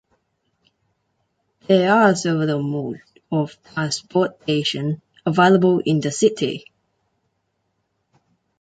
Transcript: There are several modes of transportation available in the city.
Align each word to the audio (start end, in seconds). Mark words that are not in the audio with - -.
There 1.67 1.93
are 1.93 2.15
several 2.15 2.63
modes 2.63 3.01
of 3.31 3.55
transportation 3.71 5.03
available 5.27 5.79
in 5.85 5.99
the 6.01 6.09
city. 6.09 6.65